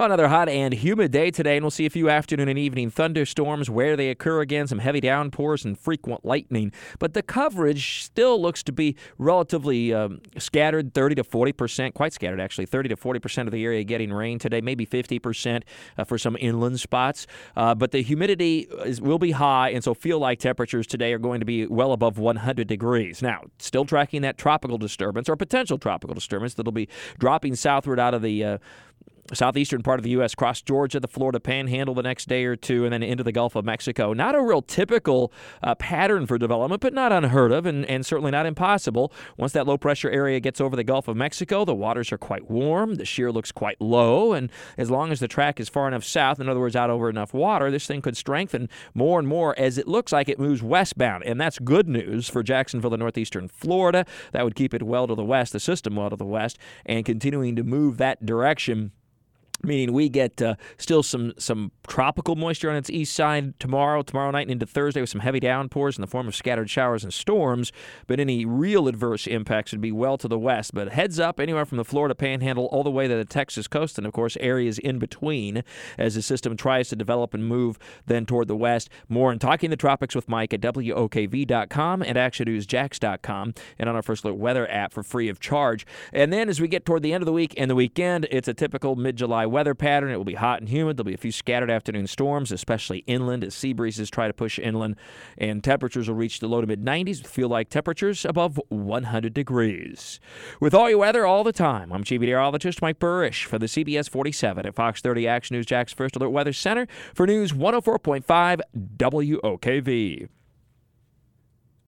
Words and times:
Well, 0.00 0.06
another 0.06 0.28
hot 0.28 0.48
and 0.48 0.72
humid 0.72 1.12
day 1.12 1.30
today, 1.30 1.58
and 1.58 1.62
we'll 1.62 1.70
see 1.70 1.84
a 1.84 1.90
few 1.90 2.08
afternoon 2.08 2.48
and 2.48 2.58
evening 2.58 2.88
thunderstorms 2.88 3.68
where 3.68 3.98
they 3.98 4.08
occur 4.08 4.40
again, 4.40 4.66
some 4.66 4.78
heavy 4.78 4.98
downpours 5.00 5.62
and 5.62 5.78
frequent 5.78 6.24
lightning. 6.24 6.72
But 6.98 7.12
the 7.12 7.22
coverage 7.22 8.02
still 8.02 8.40
looks 8.40 8.62
to 8.62 8.72
be 8.72 8.96
relatively 9.18 9.92
um, 9.92 10.22
scattered 10.38 10.94
30 10.94 11.16
to 11.16 11.24
40 11.24 11.52
percent, 11.52 11.94
quite 11.94 12.14
scattered 12.14 12.40
actually, 12.40 12.64
30 12.64 12.88
to 12.88 12.96
40 12.96 13.20
percent 13.20 13.46
of 13.46 13.52
the 13.52 13.62
area 13.62 13.84
getting 13.84 14.10
rain 14.10 14.38
today, 14.38 14.62
maybe 14.62 14.86
50 14.86 15.18
percent 15.18 15.66
uh, 15.98 16.04
for 16.04 16.16
some 16.16 16.34
inland 16.40 16.80
spots. 16.80 17.26
Uh, 17.54 17.74
but 17.74 17.90
the 17.90 18.00
humidity 18.00 18.68
is, 18.86 19.02
will 19.02 19.18
be 19.18 19.32
high, 19.32 19.68
and 19.68 19.84
so 19.84 19.92
feel 19.92 20.18
like 20.18 20.38
temperatures 20.38 20.86
today 20.86 21.12
are 21.12 21.18
going 21.18 21.40
to 21.40 21.46
be 21.46 21.66
well 21.66 21.92
above 21.92 22.16
100 22.16 22.66
degrees. 22.66 23.20
Now, 23.20 23.42
still 23.58 23.84
tracking 23.84 24.22
that 24.22 24.38
tropical 24.38 24.78
disturbance 24.78 25.28
or 25.28 25.36
potential 25.36 25.76
tropical 25.76 26.14
disturbance 26.14 26.54
that'll 26.54 26.72
be 26.72 26.88
dropping 27.18 27.54
southward 27.54 28.00
out 28.00 28.14
of 28.14 28.22
the 28.22 28.42
uh, 28.42 28.58
southeastern 29.32 29.82
part 29.82 29.98
of 29.98 30.04
the 30.04 30.10
U.S., 30.10 30.34
cross 30.34 30.62
Georgia, 30.62 31.00
the 31.00 31.08
Florida 31.08 31.40
Panhandle 31.40 31.94
the 31.94 32.02
next 32.02 32.28
day 32.28 32.44
or 32.44 32.56
two, 32.56 32.84
and 32.84 32.92
then 32.92 33.02
into 33.02 33.22
the 33.22 33.32
Gulf 33.32 33.56
of 33.56 33.64
Mexico. 33.64 34.12
Not 34.12 34.34
a 34.34 34.42
real 34.42 34.62
typical 34.62 35.32
uh, 35.62 35.74
pattern 35.74 36.26
for 36.26 36.38
development, 36.38 36.80
but 36.80 36.94
not 36.94 37.12
unheard 37.12 37.52
of 37.52 37.66
and, 37.66 37.84
and 37.86 38.04
certainly 38.04 38.30
not 38.30 38.46
impossible. 38.46 39.12
Once 39.36 39.52
that 39.52 39.66
low 39.66 39.78
pressure 39.78 40.10
area 40.10 40.40
gets 40.40 40.60
over 40.60 40.76
the 40.76 40.84
Gulf 40.84 41.08
of 41.08 41.16
Mexico, 41.16 41.64
the 41.64 41.74
waters 41.74 42.12
are 42.12 42.18
quite 42.18 42.50
warm, 42.50 42.96
the 42.96 43.04
shear 43.04 43.30
looks 43.32 43.52
quite 43.52 43.80
low, 43.80 44.32
and 44.32 44.50
as 44.76 44.90
long 44.90 45.12
as 45.12 45.20
the 45.20 45.28
track 45.28 45.60
is 45.60 45.68
far 45.68 45.88
enough 45.88 46.04
south, 46.04 46.40
in 46.40 46.48
other 46.48 46.60
words, 46.60 46.76
out 46.76 46.90
over 46.90 47.08
enough 47.08 47.34
water, 47.34 47.70
this 47.70 47.86
thing 47.86 48.02
could 48.02 48.16
strengthen 48.16 48.68
more 48.94 49.18
and 49.18 49.28
more 49.28 49.58
as 49.58 49.78
it 49.78 49.88
looks 49.88 50.12
like 50.12 50.28
it 50.28 50.38
moves 50.38 50.62
westbound. 50.62 51.24
And 51.24 51.40
that's 51.40 51.58
good 51.58 51.88
news 51.88 52.28
for 52.28 52.42
Jacksonville 52.42 52.94
and 52.94 53.00
northeastern 53.00 53.48
Florida. 53.48 54.04
That 54.32 54.44
would 54.44 54.54
keep 54.54 54.74
it 54.74 54.82
well 54.82 55.06
to 55.06 55.14
the 55.14 55.24
west, 55.24 55.52
the 55.52 55.60
system 55.60 55.96
well 55.96 56.10
to 56.10 56.16
the 56.16 56.24
west, 56.24 56.58
and 56.86 57.04
continuing 57.04 57.56
to 57.56 57.64
move 57.64 57.96
that 57.98 58.24
direction 58.24 58.92
meaning 59.62 59.92
we 59.92 60.08
get 60.08 60.40
uh, 60.40 60.54
still 60.78 61.02
some 61.02 61.32
some 61.38 61.72
tropical 61.86 62.36
moisture 62.36 62.70
on 62.70 62.76
its 62.76 62.90
east 62.90 63.14
side 63.14 63.58
tomorrow, 63.58 64.02
tomorrow 64.02 64.30
night, 64.30 64.42
and 64.42 64.52
into 64.52 64.66
Thursday 64.66 65.00
with 65.00 65.10
some 65.10 65.20
heavy 65.20 65.40
downpours 65.40 65.96
in 65.96 66.00
the 66.00 66.06
form 66.06 66.28
of 66.28 66.34
scattered 66.34 66.70
showers 66.70 67.04
and 67.04 67.12
storms. 67.12 67.72
But 68.06 68.20
any 68.20 68.44
real 68.44 68.88
adverse 68.88 69.26
impacts 69.26 69.72
would 69.72 69.80
be 69.80 69.92
well 69.92 70.16
to 70.18 70.28
the 70.28 70.38
west. 70.38 70.74
But 70.74 70.92
heads 70.92 71.18
up, 71.18 71.40
anywhere 71.40 71.64
from 71.64 71.78
the 71.78 71.84
Florida 71.84 72.14
Panhandle 72.14 72.66
all 72.66 72.84
the 72.84 72.90
way 72.90 73.08
to 73.08 73.16
the 73.16 73.24
Texas 73.24 73.66
coast, 73.68 73.98
and 73.98 74.06
of 74.06 74.12
course 74.12 74.36
areas 74.40 74.78
in 74.78 74.98
between, 74.98 75.62
as 75.98 76.14
the 76.14 76.22
system 76.22 76.56
tries 76.56 76.88
to 76.88 76.96
develop 76.96 77.34
and 77.34 77.46
move 77.46 77.78
then 78.06 78.26
toward 78.26 78.48
the 78.48 78.56
west. 78.56 78.88
More 79.08 79.32
in 79.32 79.38
talking 79.38 79.70
the 79.70 79.76
tropics 79.76 80.14
with 80.14 80.28
Mike 80.28 80.54
at 80.54 80.60
WOKV.com 80.60 82.02
and 82.02 82.16
ActionNewsJax.com, 82.16 83.54
and 83.78 83.88
on 83.88 83.96
our 83.96 84.02
first 84.02 84.24
look 84.24 84.38
weather 84.38 84.70
app 84.70 84.92
for 84.92 85.02
free 85.02 85.28
of 85.28 85.40
charge. 85.40 85.86
And 86.12 86.32
then 86.32 86.48
as 86.48 86.60
we 86.60 86.68
get 86.68 86.84
toward 86.84 87.02
the 87.02 87.12
end 87.12 87.22
of 87.22 87.26
the 87.26 87.32
week 87.32 87.54
and 87.56 87.70
the 87.70 87.74
weekend, 87.74 88.26
it's 88.30 88.48
a 88.48 88.54
typical 88.54 88.96
mid-July 88.96 89.46
weather 89.50 89.74
pattern. 89.74 90.10
It 90.10 90.16
will 90.16 90.24
be 90.24 90.34
hot 90.34 90.60
and 90.60 90.68
humid. 90.68 90.96
There'll 90.96 91.06
be 91.06 91.14
a 91.14 91.18
few 91.18 91.32
scattered 91.32 91.70
afternoon 91.70 92.06
storms, 92.06 92.52
especially 92.52 92.98
inland 93.06 93.44
as 93.44 93.54
sea 93.54 93.72
breezes 93.72 94.10
try 94.10 94.26
to 94.26 94.32
push 94.32 94.58
inland, 94.58 94.96
and 95.36 95.62
temperatures 95.62 96.08
will 96.08 96.16
reach 96.16 96.40
the 96.40 96.48
low 96.48 96.60
to 96.60 96.66
mid 96.66 96.84
90s. 96.84 97.26
Feel 97.26 97.48
like 97.48 97.68
temperatures 97.68 98.24
above 98.24 98.60
100 98.68 99.34
degrees. 99.34 100.20
With 100.60 100.74
all 100.74 100.88
your 100.88 100.98
weather 100.98 101.26
all 101.26 101.44
the 101.44 101.52
time, 101.52 101.92
I'm 101.92 102.04
Chief 102.04 102.20
Meteorologist 102.20 102.80
Mike 102.80 102.98
Buresh 102.98 103.44
for 103.44 103.58
the 103.58 103.66
CBS 103.66 104.08
47 104.08 104.66
at 104.66 104.74
Fox 104.74 105.00
30 105.00 105.26
Action 105.26 105.56
News 105.56 105.66
Jax 105.66 105.92
First 105.92 106.16
Alert 106.16 106.30
Weather 106.30 106.52
Center 106.52 106.86
for 107.14 107.26
News 107.26 107.52
104.5 107.52 108.60
WOKV. 108.96 110.28